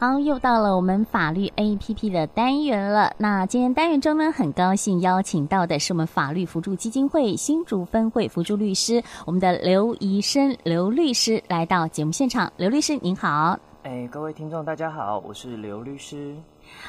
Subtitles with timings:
[0.00, 3.12] 好，又到了我们法律 APP 的单元了。
[3.18, 12.52] 那今天单元中呢，很高兴邀请到的是我们法律扶助基金会新竹分会扶助律师，我们的刘宜生刘律师来到节目现场。
[12.56, 16.36] 刘律师您好，哎，各位听众大家好，我是刘律师。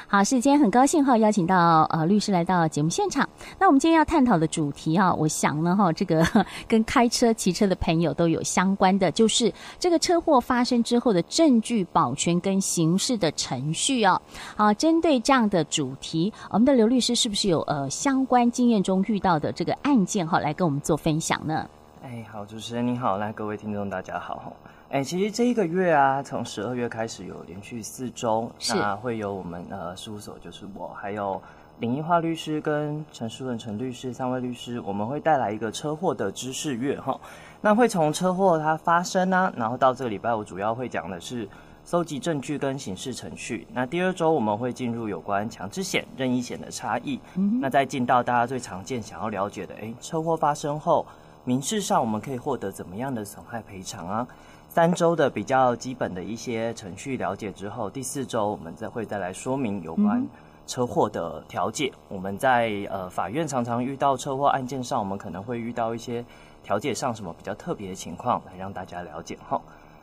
[0.07, 3.27] 好，是今天很高兴哈，邀请到呃律师来到节目现场。
[3.59, 6.25] 那我们今天要探讨的主题哈，我想呢哈，这个
[6.68, 14.20] 跟开车、骑车的朋友都有相关的，就是这个车祸发生之后的证据保全跟刑事的程序哦。
[14.55, 21.67] 好，针对这样的主题，我们的刘律师是不是有呃相关经验中遇到的这个案件哈，来跟我们做分享呢？
[22.02, 24.53] 哎，好，主持人你好，来各位听众大家好。
[24.89, 31.41] 哎，其实这一个月啊，从十二月开始有连续四周，那会有我们呃事务所，就是我还有
[31.80, 37.20] 林一华律师跟陈书文陈律师三位律师，我们会带来一个车祸的知识月哈。
[37.59, 41.47] 那会从车祸它发生啊，然后到这个礼拜我主要会讲的是
[41.84, 43.67] 搜集证据跟刑事程序。
[43.73, 47.20] 那第二周我们会进入有关强制险、任意险的差异。
[47.36, 51.05] 嗯，那再进到大家最常见想要了解的，哎，车祸发生后
[51.50, 54.28] 民事上我们可以获得怎么样的损害赔偿啊？
[54.67, 60.23] 三周的比较基本的一些程序了解之后，第四周我们再会再来说明有关
[60.67, 61.92] 车祸的调解。
[61.95, 66.23] 嗯、我们在呃法院常常遇到车祸案件上，我们可能会遇到一些
[66.61, 69.59] 调解上什么比较特别的情况，来让大家了解哈。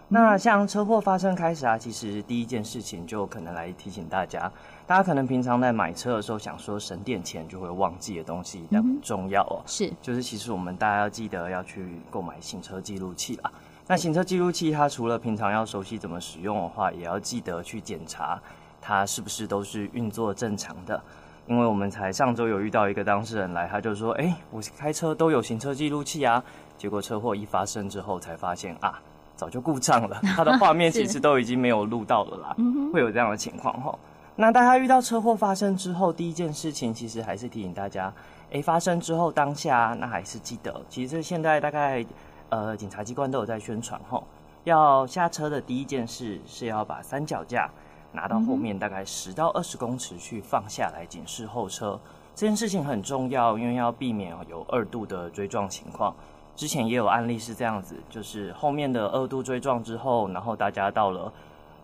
[0.09, 4.51] 那像车祸发生开始啊，其实第一件事情就可能来提醒大家，
[4.87, 9.61] 大家可能平常在买车的时候想说省点钱就会忘记的东西，但很重要哦。
[9.67, 13.51] 是，就是其实我们大家要记得要去购买行车记录器啦。
[13.89, 18.41] 那行车记录器，它除了平常要熟悉怎么使用的话，也要记得去检查
[18.81, 21.01] 它是不是都是运作正常的。
[21.49, 26.43] 因为我们才上周有遇到一个当事人来，他就说：“哎，我开车都有行车记录器啊。”
[26.77, 29.01] 结果车祸一发生之后，才发现啊，
[29.37, 32.57] 早就故障了，它的画面 其实都已经没有录到了啦。
[32.93, 33.97] 会有这样的情况哈。
[34.37, 38.13] 那大家遇到车祸发生之后，第一件事情其实还是提醒大家：
[38.53, 42.05] 哎，发生之后当下那还是记得，其实现在大概。
[42.49, 44.23] 呃，警察机关都有在宣传吼，
[44.63, 47.69] 要下车的第一件事是要把三脚架
[48.13, 51.99] 拿到后面大概十到二十公尺去放下来警示后车，
[52.37, 56.15] 这件事情很重要，因为要避免有二度的追撞情况。
[56.55, 61.33] 之前也有案例是这样子，就是后面的二度追撞之后，然后大家到了。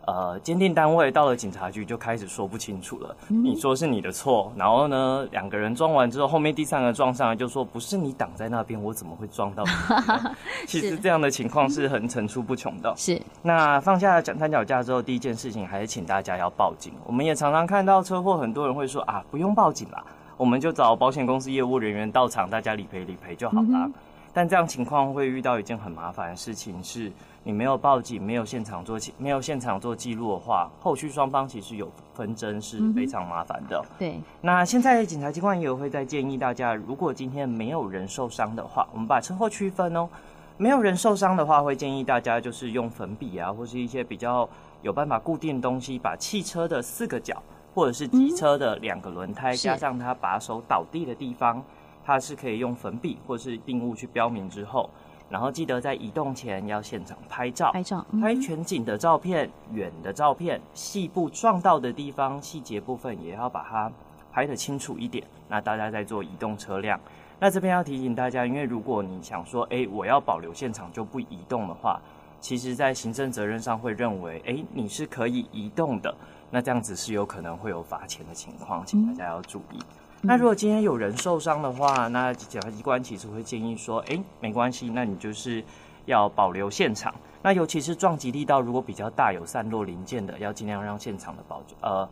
[0.04, 3.16] 呃，鉴定单位到了警察局就开始说不清楚了。
[3.28, 10.30] 嗯、你说是你的错，然后呢，两个人撞完之后，后面第三个撞上来就说不是你挡在那边，我怎么会撞到你？
[10.66, 12.92] 其实这样的情况是很层出不穷的。
[12.96, 13.20] 是。
[13.42, 16.92] 那放下三脚架之后，第一件事情还是请大家要报警。
[17.06, 20.04] 我们也常常看到车祸，很多人会说啊，不用报警啦，
[20.36, 23.84] 我们就找保险公司业务人员到场，大家理赔理赔就好啦。
[23.86, 23.92] 嗯
[24.34, 27.12] 但这样情况会遇到一件很麻烦的事情，是
[27.44, 33.78] 你没有报警、没有现场做记、没有现场做记录的话，后续双方其实有纷争是非常麻烦的。
[33.78, 34.20] 嗯、对。
[34.40, 40.08] 那现在警察机关也有会在建议大家，如果今天没有人受伤的话，我们把车祸区分哦。
[40.56, 44.48] 没有人受伤的话，会建议大家就是用粉笔啊，或是一些比较
[44.82, 47.42] 有办法固定的东西，把汽车的四个角，
[47.74, 51.60] 或者是机车的两个轮胎，加上它把手倒地的地方。
[52.04, 54.90] 它是可以用粉笔或是定物去标明之后，
[55.32, 63.90] 然后记得在移动前要现场拍照，拍照，拍全景的照片、远的照片、细部撞到的地方细节部分也要把它
[64.30, 65.24] 拍得清楚一点。
[65.48, 67.00] 那大家在做移动车辆，
[67.40, 71.98] 那这边要提醒大家，因为如果你想说，哎，我要保留现场就不移动的话，
[72.38, 76.14] 其实在行政责任上会认为，哎，你是可以移动的，
[76.50, 79.78] 那这样子是有可能会有罚钱的情况，请大家要注意。
[80.24, 85.62] 那如果今天有人受伤的话，那检察机关其实会建议说，哎，没关系，那你就是
[86.04, 87.12] 要保留现场。
[87.42, 92.08] 那尤其是撞击力道如果比较大，有散落零件的，要尽量让现场的保呃，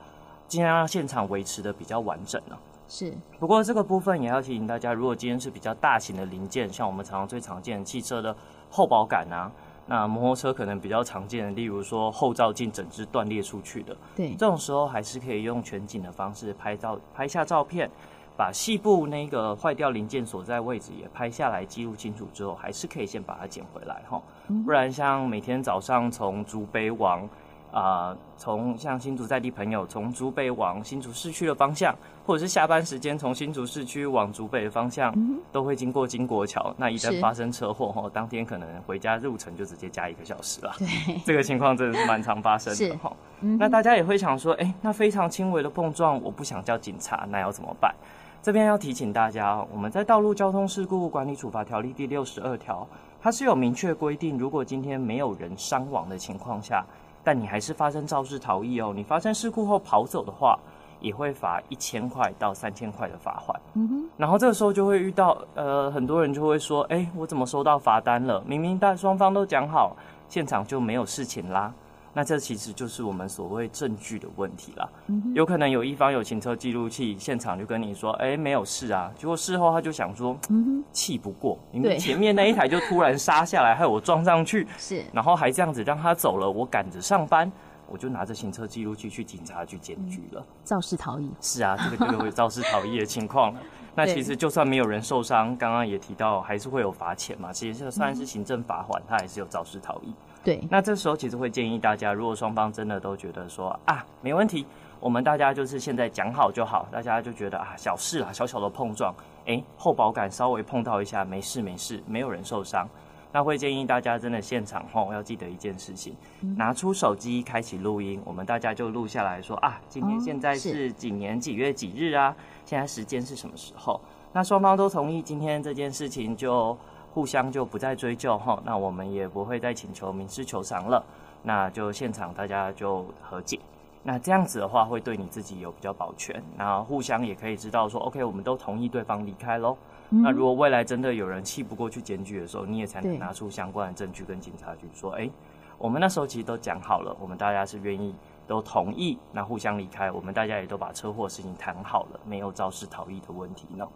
[0.48, 2.56] 尽量让现场维持的比较完整呢。
[2.88, 3.14] 是。
[3.38, 8.34] 不过这个部分也要提醒大家，如果今天是比较大型的零件，像我们常常最常见的汽车的
[8.68, 9.48] 后保杆啊，
[9.86, 17.90] 那摩托车可能比较常见的，例如说后照镜整只断裂出去的，对，这种时候还是可以用全景的方式拍照，拍下照片，
[18.36, 24.22] 把细部那个坏掉零件所在位置也拍下来，记录清楚之后，还是可以先把它捡回来哈。
[24.64, 27.28] 不然像每天早上从竹北往。
[27.70, 31.94] 啊、呃，从像新竹在地朋友从竹北往新竹市区的方向，
[32.26, 36.74] 或者是下班时间从新竹市区往竹北的方向，嗯、都会经过金国桥。
[36.76, 40.74] 那一旦发生车祸，哈，当天可能回家路程就直接加一个小时了。
[40.78, 43.56] 对，这个情况真的是蛮常发生的哈、嗯。
[43.56, 47.94] 那大家也会想说，哎、欸，那非常轻微的碰撞，我不想叫警察，那要怎么办？
[48.42, 52.84] 这边要提醒大家，我们在《道路交通事故管理处罚条例》第六十二条，
[53.20, 56.84] 它是有明确规定，如果今天没有人伤亡的情况下。
[57.22, 60.58] 但你还是发生肇事逃逸哦，你发生事故后跑走的话，
[61.00, 63.60] 也会罚一千块到三千块的罚款。
[63.74, 68.42] 嗯哼，然后这个时候就会遇到，呃，很多人就会说，哎，我怎么收到罚单了？
[68.46, 69.96] 明明大双方都讲好，
[70.28, 71.72] 现场就没有事情啦。
[72.12, 74.88] 那这其实就是我们所谓证据的问题啦。
[75.06, 79.10] 嗯、有可能有一方有行车记录器，现场就跟你说，哎，没有事啊。
[79.16, 87.50] 结果事后他就想说，嗯，气不过，因为前面那一台就突然刹下来，害我撞上去，是，然后还这样子让他走了，我赶着上班，
[87.86, 91.30] 我就拿着行车记录器去警察局检举了，肇事逃逸。
[91.40, 93.60] 是啊，这个就会肇事逃逸的情况了。
[93.94, 97.52] 那其实就算没有人受伤，刚刚也提到，还是会有罚钱嘛。
[97.52, 100.14] 其实就算是行政罚款，它还是有肇事逃逸。
[100.42, 104.66] 对，那这时候其实会建议大家，如果双方真的都觉得说啊没问题，
[104.98, 109.14] 我们大家就是现在讲好就好，大家就觉得啊小事啊，小小的碰撞，
[109.44, 112.88] 哎，后保感稍微碰到一下，没事没事，没有人受伤，
[113.30, 122.34] 那会建议大家真的现场后要记得一件事情，嗯、拿出手机开启录音，我们大家就录下来说啊，今天现在是几年几月几日啊，
[122.64, 124.00] 现在时间是什么时候？
[124.32, 126.74] 那双方都同意今天这件事情就。
[127.12, 131.04] 互相就不再追究哈，那我们也不会再请求民事求偿了，
[131.42, 133.58] 那就现场大家就和解，
[134.02, 139.76] 那这样子的话会对你自己有比较保全，那互相也可以知道说，OK，我们都同意对方离开喽。
[140.10, 145.32] 嗯、那如果未来真的有人气不过去检举的时候，你也才能拿出相关的证据跟警察局说，哎、欸，
[145.78, 148.14] 我们那时候其实都讲好了，我们大家是愿意
[148.46, 153.86] 都同意，那互相离开，我们大家也都把车祸事情谈好了，没有肇事逃逸的问题呢。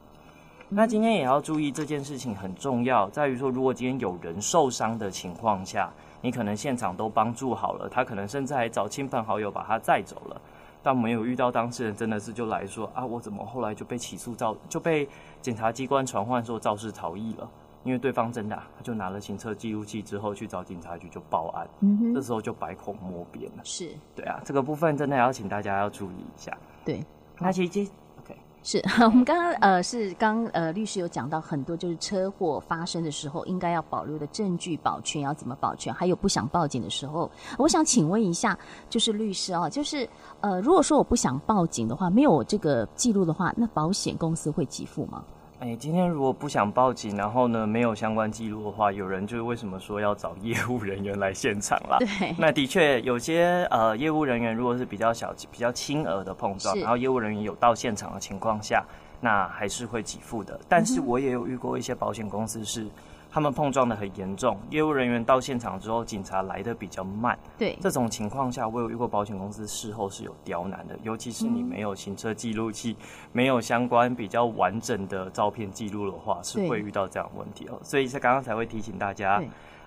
[0.71, 10.41] 那今天也要注意这件事情很重要，在于说，如果今天有人受伤的情况下，你可能现场都帮助好了，他可能甚至还找亲朋好友把他载走了，
[10.83, 15.07] 但没有遇到当事人，真的是就来说啊，我怎么后来就被起诉造就被
[15.41, 17.49] 检察机关传唤说肇事逃逸了？
[17.85, 23.63] 因为对方真的、啊、他就拿了行车记录器之后去找警察局就报案，嗯哼，这时候就百口莫辩了。
[23.63, 26.57] 是，对啊，这个部分真的要请大家要注意一下。
[26.85, 27.05] 对，
[27.39, 27.91] 那其实。
[28.67, 38.59] 是 我们刚刚呃是刚呃律师有讲到很多，就是车祸发生的时候应该要保留的证据保全要怎么保全，还有不想报警的时候，我想请问一下，
[38.89, 40.09] 就是律师哦，就是
[40.41, 45.23] 呃如果说我不想报警的话，没有这个记录的话，那保险公司会给付吗？
[45.61, 51.97] 哎，今天如果不想报警，然后呢没有相关记录的话，有人就是为什么说要找业务人员来现场啦？
[52.01, 58.85] 对，那的确有些呃业务人员如果是比较小、比较轻额的碰撞，然后业务人员有到现场的情况下，
[59.21, 60.59] 那还是会给付的。
[60.69, 62.87] 但是我也有遇过一些保险公司是。
[63.35, 67.37] 他们碰撞的很严重，业务人员到现场之后，警察来的比较慢。
[67.59, 77.77] 对，这种情况下，我有遇过保险公司事后是有刁难的，尤其是你没有行车记录器，嗯、没有相关比较完整的照片记录的话，是会遇到这样的问题哦。
[77.83, 79.43] 所以是刚刚才会提醒大家，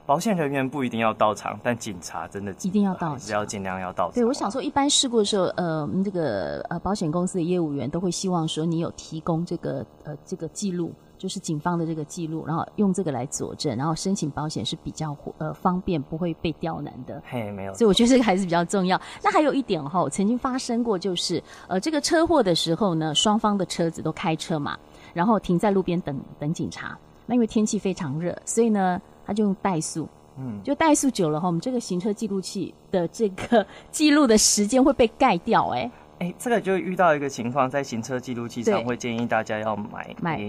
[0.06, 4.16] 保险人员不一定要到场，但警察真的一定要到场，只要尽量要到场。
[4.16, 10.94] 对，我想说，一般事故的时候，呃，这个呃保险公司的业务员都会希望说你有提供这个呃这个记录。
[11.18, 17.22] 就是警方的这个记录，然后用这个来佐证，然后申请保险是比较呃方便，不会被刁难的。
[17.28, 17.74] 嘿，没有。
[17.74, 19.00] 所以我觉得这个还是比较重要。
[19.24, 24.78] 那还有一点哈，曾经发生过，就是呃这个车祸的时候呢，双方的车子都开车嘛，
[25.14, 26.98] 然后停在路边等等警察。
[27.26, 35.92] 那因为天气非常热，所以呢他就用怠速，嗯，就怠速久了哈，我们这个行车记录器的这个记录的时间会被盖掉，欸，哎。
[36.20, 40.42] 哎，这个就遇到一个情况，在行车记录器上会建议大家要买买，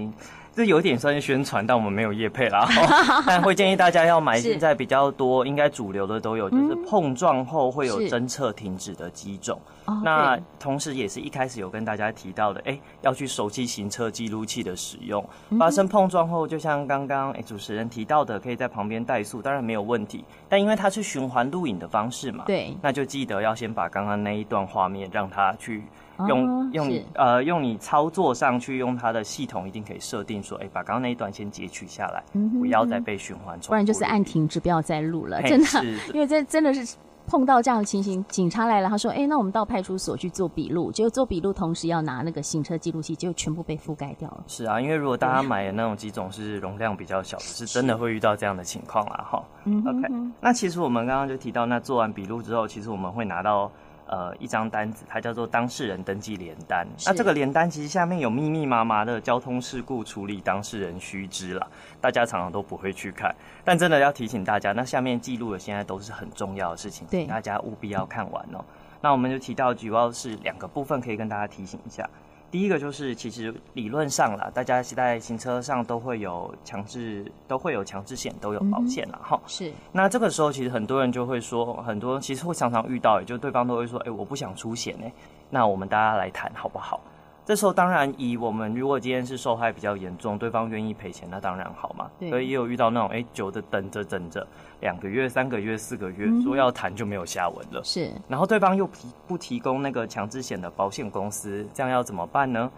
[0.58, 2.68] 这有点算是宣传，但我们没有业配啦。
[3.24, 9.56] 但会建议大家要买，现在比较多，应该主流的都有，就是碰撞后会有侦测停止的机种。
[10.04, 15.24] 那同时也是一开始有跟大家提到的，哎，要去熟悉行车记录器的使用。
[15.58, 20.24] 发生碰撞后，就像刚刚哎主持人提到的，可以在旁边怠速，当然没有问题。
[20.48, 25.82] 但因为它是循环录影的方式嘛，对，那就记得要先把刚刚那一段画面让它去
[26.26, 32.22] 用用你呃用你操作上去用它的系统一定可以设定说，哎，把刚刚那一段先截取下来，
[32.58, 36.96] 不要再被循环重复，不然就是按停止，不要再录了，真的，因为这真的是。
[37.28, 44.42] 碰到这样的情形，警察来了，他说：“哎、欸，那我们到派出所去做笔录。”结果做笔录同时要拿那个行车记录器，结果全部被覆盖掉了。
[44.46, 49.26] 是啊，因为如果大家买的那种机种是容量比较小的，是真的会遇到这样的情况啦。
[49.30, 49.44] 哈。
[49.64, 50.32] 嗯，OK。
[50.40, 53.70] 那其实我们刚刚就提到，那做完笔录之后，其实我们会拿到。
[54.08, 56.86] 呃，一张单子，它叫做当事人登记联单。
[57.04, 61.66] 那这个联单其实下面有密密麻麻的交通事故处理当事人须知啦，
[62.00, 63.34] 大家常常都不会去看。
[63.64, 68.64] 但真的要提醒大家，那下面记录的现在都是很重要的事情，对，大家务必要看完哦。
[69.02, 72.08] 那我们就提到主要是两个部分，可以跟大家提醒一下。
[72.50, 79.18] 第一个就是，其实理论上啦，大家在行车上都会有强制，都会有强制险，都有保险啦。
[79.22, 79.42] 哈、嗯。
[79.46, 79.72] 是。
[79.92, 85.12] 那这个时候，其实很多人就会说，很多其实会常常遇到，也就对方都会说，哎、欸，我不想出险哎，
[85.50, 87.00] 那我们大家来谈好不好？
[87.48, 92.10] 这时候当然，以我们如果今天是受害比较严重，对方愿意赔钱，那当然好嘛。
[92.20, 92.28] 对。
[92.28, 94.46] 所以也有遇到那种哎，久的等着等着，
[94.80, 97.80] 两个月、三个月、四个月，说要谈就没有下文了。
[97.82, 98.12] 是。
[98.28, 102.70] 然后对方又提不提供那个强制险的保险公司，这样要怎么办呢？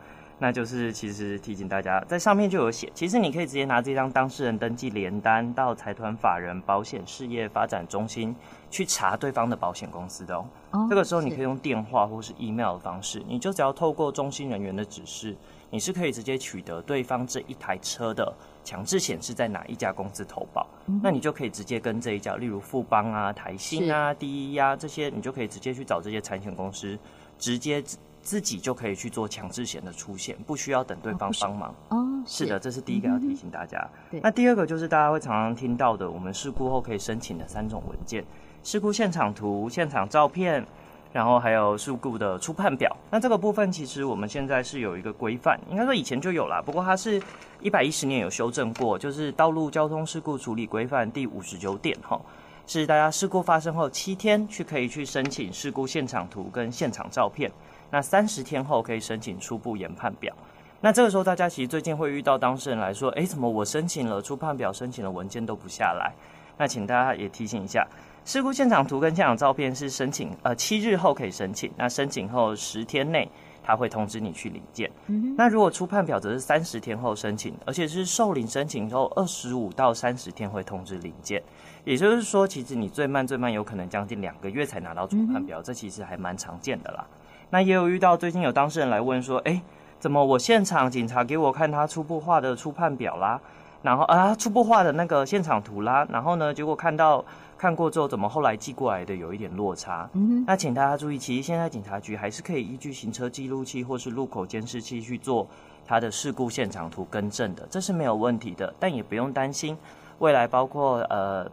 [0.43, 8.35] 那就是其实提醒大家，在上面就有写，其实你可以直接拿这张当事人登记联单到财团法人保险事业发展中心
[8.71, 10.49] 去查对方的保险公司的哦。
[10.71, 15.37] 哦，这个时候你可以用电话或是 email 的方式，你就只要透过中心人员的指示，
[15.69, 18.33] 你是可以直接取得对方这一台车的
[18.65, 26.99] 强制险是在哪一家公司投保，嗯，那你就可以直接跟这一家，例如富邦啊、台信啊、第一啊这些，你就可以直接去找这些产险公司，
[27.39, 27.85] 直接。
[28.23, 31.75] 自己就可以去做强制险的出现，不需要等对方帮忙。
[31.89, 33.89] 哦，是，是的，这是第一个要提醒大家。
[34.11, 38.25] 对，那第二个就是大家会常常听到的，我们事故后可以申请的三种文件：
[38.63, 40.65] 事故现场图、现场照片，
[41.13, 42.95] 然后还有事故的初判表。
[43.11, 47.21] 那这个部分其实我们现在是有一个规范，应该说以前就有啦，不过它是
[47.61, 52.21] 一百一十年有修正过，就是《道路交通事故处理规范》第五十九点哈，
[52.67, 57.51] 是大家事故发生后七天去可以去申请事故现场图跟现场照片。
[57.91, 60.35] 那三十天后可以申请初步研判表。
[60.81, 66.13] 那这个时候，大家其实最近会遇到当事人来说：“诶，怎么我申请了初判表，申请了文件都不下来？”
[66.57, 67.87] 那请大家也提醒一下，
[68.25, 73.29] 事故现场图跟现场照片是申请呃七日后可以申请，那申请后十天内
[73.63, 74.91] 他会通知你去领件。
[75.07, 75.35] 嗯。
[75.37, 81.43] 那如果初判表则是三十天后申请，而且是受领申请后二十五到三十天会通知领件。
[81.85, 87.07] 也就是说，其实你最慢最慢有可能将近两个月才拿到初判表，嗯，这其实还蛮常见的啦。
[87.51, 89.61] 那也有遇到，最近有当事人来问说，哎，
[89.99, 93.41] 怎么我现场警察给我看他初步画的初判表啦，
[93.83, 97.25] 然后啊初步画的那个现场图啦，然后呢，结果看到
[97.59, 100.09] 看过之后，怎么后来寄过来的有一点落差？
[100.13, 105.47] 嗯，那请大家注意，其实现在警察局还是可以依据行车记录器或是路口监视器去做
[105.85, 109.77] 他的事故现场图更正的，这是没有问题的，但也不用担心，
[110.21, 111.51] 未来包括呃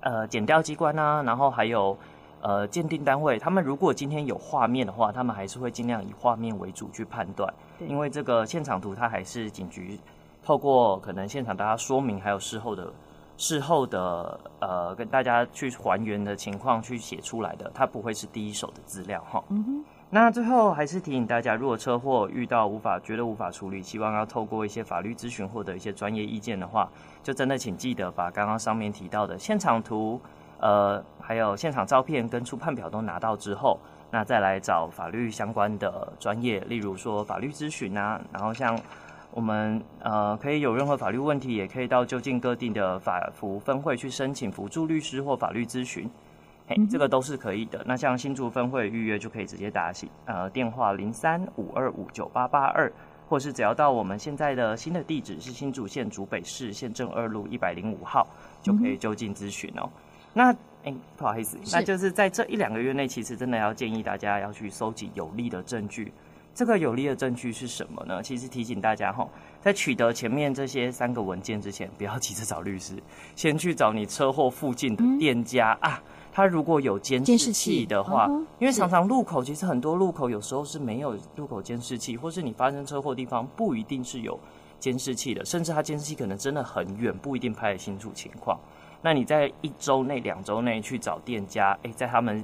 [0.00, 1.96] 呃检调机关啊，然后还有。
[2.46, 7.50] 呃，鉴定单位他们如果今天有画面的话，他们还是会尽量以画面为主去判断，
[7.88, 9.98] 因为这个现场图它还是警局
[10.42, 12.92] 透过可能现场大家说明，还有事后的
[13.38, 19.42] 事后的呃跟大家去还原的情况去写出来的，它不会是第一手的资料哈。
[19.48, 19.84] 嗯哼。
[20.10, 26.90] 那最后还是提醒大家，如果车祸遇到无法觉得无法处理，希望要透过一些法律咨询获得一些专业意见的话，
[27.22, 30.20] 就真的请记得把刚刚上面提到的现场图。
[30.64, 33.78] 呃，还有现场照片跟初判表都拿到之后，
[34.10, 38.74] 那再来找法律相关的专业，例如说法律咨询啊，然后像
[39.30, 46.10] 我们呃，可以有任何法律问题，也可以到就近各地的法服分会去申请辅助律师或法律咨询，
[46.66, 47.84] 嘿，这个都是可以的。
[47.84, 52.90] 那像新竹分会预约就可以直接打起呃电话零三五二五九八八二，
[53.28, 58.26] 或是只要到我们现在的新的地址是新竹县竹北市县政二路一百零五号，
[58.62, 59.90] 就可以就近咨询哦。
[60.34, 66.12] 那哎、欸，不好意思，那就是在这一两个月内，其实真的要建议大家要去搜集有力的证据。
[66.54, 68.22] 这个有力的证据是什么呢？
[68.22, 69.26] 其实提醒大家哈，
[69.60, 72.94] 在取得前面这些三个文件之前，不要急着找律师，
[73.34, 76.02] 先去找你车祸附近的店家、嗯、啊。
[76.32, 84.38] 他如果有监视器的话，因为常常路口其实很多路口有时候是没有路口监视器，或是你发生车祸地方不一定是有
[84.78, 88.58] 监视器的，甚至他监视器可能真的很远，不一定拍得清楚情况。
[89.04, 92.42] 那你在一周内、两周内去找店家，诶，在他们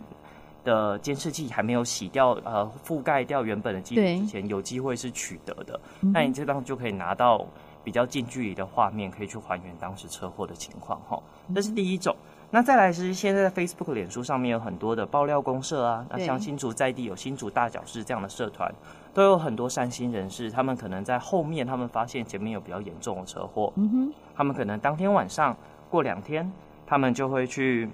[0.63, 5.81] 的监视器还没有洗掉、呃覆盖掉原本的记录之前，有机会是取得的。
[6.13, 7.47] 那你这张就可以拿到
[7.83, 11.19] 比较近距离的画面，可以去还原当时车祸的情况哈。
[11.55, 12.15] 这是第一种。
[12.51, 18.71] 那再来是现在在 Facebook、脸书上面有很多的爆料公社啊，那像新竹在地有新竹大小事这样的社团，
[19.15, 25.57] 都有很多善心人士，他们可能在后面他们发现前面有比较严重的车祸，嗯哼，他们可能当天晚上。
[25.91, 26.51] 过两天，
[26.87, 27.89] 他们就会去，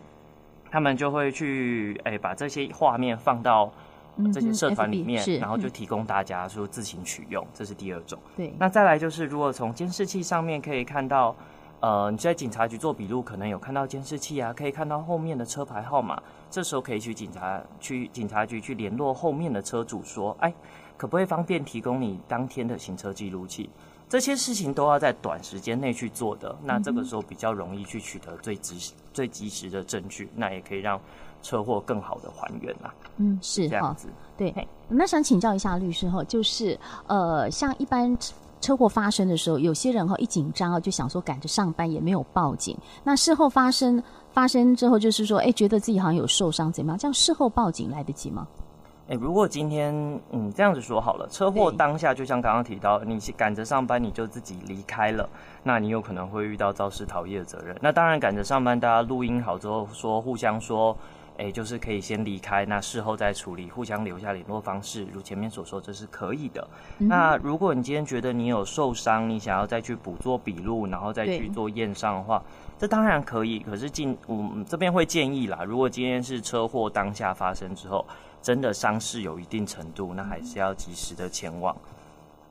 [0.71, 3.73] 他们就会去，哎，把这些画面放到
[4.33, 8.19] 这些社团里面，嗯，然后就提供大家说自行取用，这是第二种。
[8.37, 11.35] 对，那再来就是，如果从监视器上面可以看到，
[11.81, 20.53] 呃，你在警察局做笔录，可能有看到监视器啊，可以看到后面的车牌号码，这时候可以去警察去警察局去联络后面的车主说，哎，
[20.97, 23.69] 可不可以方便提供你当天的行车记录器？
[24.09, 31.01] 这些事情都要在短时间内去做的，那这个时候比较容易去取得最及时、最及时的证据，那也可以让
[31.43, 32.95] 车祸更好的还原啦。
[33.17, 34.09] 嗯，是这样子。
[34.37, 34.55] 对，
[34.89, 38.17] 那想请教一下律师哈，就是呃，像一般
[38.61, 42.77] 车祸发生的时候，有些人哈一紧张啊，就想说赶着上班也没有报警。
[43.03, 46.99] 那事后发生发生之后，就是说，哎，觉得自己好像有受伤，怎么样？
[46.99, 48.47] 这样事后报警来得及吗？
[49.09, 49.95] 哎，如果今天
[50.33, 55.29] 嗯这样子说好了，车祸当下就像刚刚提到，你赶着上班你就自己离开了，
[55.63, 57.77] 那你有可能会遇到肇事逃逸的责任。
[57.81, 60.97] 那当然赶着上班，大家录音好之后说互相说，
[61.39, 66.67] 哎，就是可以先离开，那事后再处理，互相留下联络方式，如前面所说，这是可以的。
[66.99, 72.43] 嗯、那如果你今天觉得你有受伤，你想要再去补做笔录，然后再去做验伤的话，
[72.77, 73.61] 这当然可以。
[73.61, 78.05] 可是进我们这边会建议啦，如果今天是车祸当下发生之后。
[78.47, 81.77] 真的伤势有一定程度，那还是要及时的前往。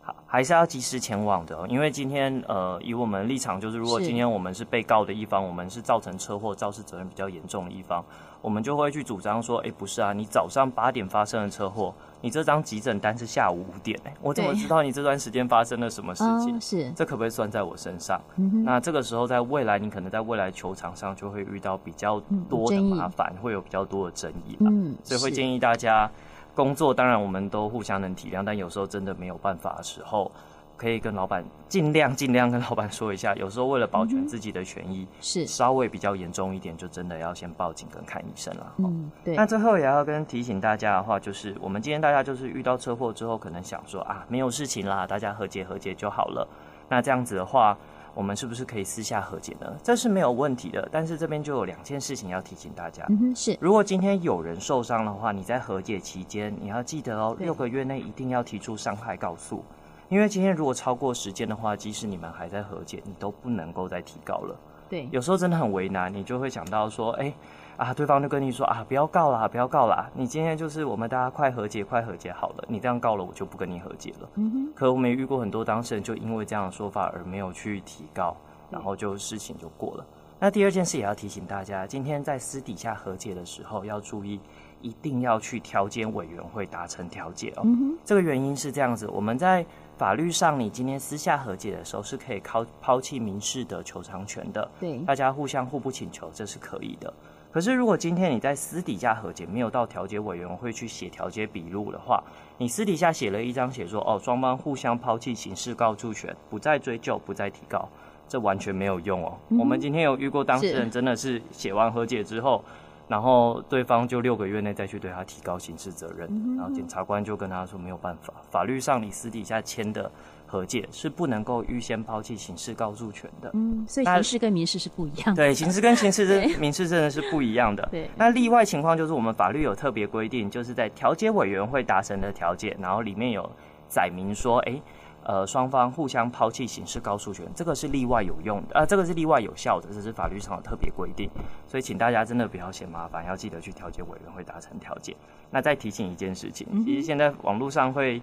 [0.02, 8.04] 好，还是要及时前往的，因为今天呃，以我们立场就是，如果今天我们是被告的一方，我们是造成车祸肇事责任比较严重的一方。
[8.46, 16.56] 我们就会去主张说，哎、欸，不是啊，你早上八点发生的车祸，你这张急诊单是下午五点、我怎么知道你这段时间发生了什么事情？
[16.56, 18.64] 哦、是，这可不可以算在我身上、嗯？
[18.64, 24.68] 那这个时候，在未来，你可能在未来球场上就会遇到比较多的麻烦、嗯，会有比较多的争议吧。
[24.70, 26.08] 嗯，所以会建议大家
[26.54, 30.32] 工作，当然我们都互相能体谅，但有时候真的没有办法的时候。
[30.78, 38.74] 可以跟老板尽量尽量跟老板说一下，有时候为了保全自己的权益，是、嗯、稍微比较严重一点，就真的要先报警跟看医生了。
[38.78, 39.36] 嗯，对。
[39.36, 46.48] 那最后也要跟提醒大家的话，就是我们今天大家就是遇到车祸之后，可能想说啊，没有事情啦，大家和解和解就好了。
[46.88, 47.78] 那这样子的话，
[48.14, 49.68] 我们是不是可以私下和解呢？
[49.82, 50.88] 这是没有问题的。
[50.92, 53.04] 但是这边就有两件事情要提醒大家。
[53.10, 53.58] 嗯，是。
[53.60, 59.64] 如果今天有人受伤的话，你在和解期间，你要记得哦，六个月内一定要提出伤害告诉。
[60.10, 64.56] 因为今天如果超过时间的话，即使你们还在和解，你都不能够再提高了。
[64.88, 67.34] 对，有时候真的很为难，你就会想到说，哎，
[67.76, 74.30] 啊，对方就跟你说啊，不要告啦，不要告啦，你今天就是我们大家快和解，快和解好了，你这样告了，我就不跟你和解了。
[74.36, 74.74] 嗯哼。
[74.76, 78.38] 可我们也遇过很多当事人，就因为这样的说法而没有去提高，
[78.70, 80.06] 然后就事情就过了。
[80.38, 84.40] 那第二件事也要提醒大家，今天在私底下和解的时候要注意，
[84.82, 87.62] 一定要去调解委员会达成调解哦。
[87.66, 87.98] 嗯。
[88.04, 89.66] 这个原因是这样子，我们在。
[89.98, 94.70] 法律上，你今天私下和解的时候是可以抛抛弃民事的求偿权的。
[94.78, 97.14] 对，大家互相互不请求，这是可以的。
[97.50, 102.22] 可是，如果今天你在私底下和解，没有到调解委员会去写调解笔录的话，
[102.58, 107.88] 你私底下写了一张写说，哦，双方互相抛弃刑事告诉权，不再追究，不再提告，
[108.28, 109.38] 这完全没有用哦。
[109.48, 112.62] 嗯、我们今天有遇过当事人，真的是写完和解之后。
[113.08, 120.10] 然后对方就六个月内再去对他提高刑事责任，嗯，然后检察官就跟他说没有办法，法律上你私底下签的
[120.48, 123.52] 和解是不能够预先抛弃刑事告诉权的。
[123.54, 125.36] 嗯，所以刑事跟民事是不一样的。
[125.36, 127.88] 对，刑事跟刑事真民事真的是不一样的。
[127.92, 133.50] 对，那例外情况就是我们法律有特别规定，就是在调解委员会达成的调解，然后里面有
[133.88, 134.82] 载明说，哎。
[135.26, 141.28] 呃，双方互相抛弃刑事告诉权，这个是例外有用的，啊、呃，这个是例外有效的，这是法律上的特别规定，
[141.68, 145.18] 所以请大家真的不要嫌麻烦，要记得去调解委员会达成调解。
[145.50, 148.22] 那再提醒一件事情，其实现在网络上会，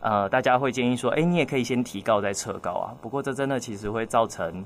[0.00, 4.64] 呃，大家会建议说，哎、欸，你也可以先提告再撤告啊，不过这真的其实会造成。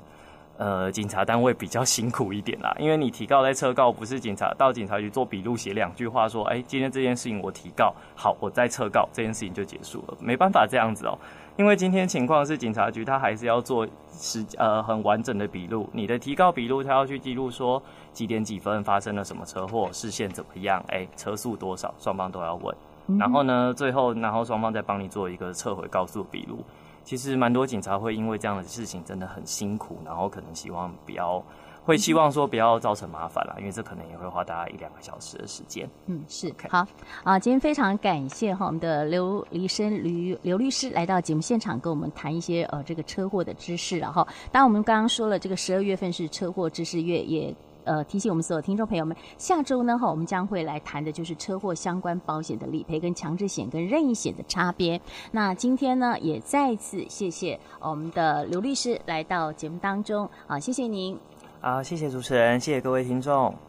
[0.57, 11.19] 呃，警察单位比较辛苦一点啦，因为你提告再撤告，不是警察到警察局做笔录写两句话说，哎、欸，今天这件事情我提告，好，我再撤告，这件事情就结束了，没办法这样子哦、喔，
[11.57, 17.79] 因为今天情况是警察局他还是要做时呃很完整的笔录，你的提告笔录他要去记录说
[18.11, 22.75] 几点几分发生了什么车祸，视线怎么样，哎、欸，车速多少，双方都要问，
[23.19, 26.63] 然后呢，最后然后双方再帮你做一个撤回告诉笔录。
[27.07, 31.41] 其实蛮多警察会因为这样的事情真的很辛苦，然后可能希望不要，
[31.85, 35.89] 会希望说不要造成麻烦啦，因为这可能也会花大家一两个小时的时间。
[36.07, 36.53] 嗯，是。
[36.67, 36.85] 好
[37.23, 43.97] 啊，今天非常感谢哈我们的刘黎生刘刘律师来到节目现场，跟我们谈一些呃这个车祸的知识。
[43.97, 47.55] 然后，当然我们刚刚说了，这个十二月份是车祸知识月，也。
[47.87, 54.99] 呃，提醒我们所有听众朋友们，下周呢哈，我们将会来谈的就是车祸相关保险的理赔跟强制险跟任意险的差别。
[55.31, 61.17] 那今天呢，也再次谢谢我们的刘律师来到节目当中啊，谢谢您。
[61.61, 63.66] 好，谢谢主持人，谢谢各位听众。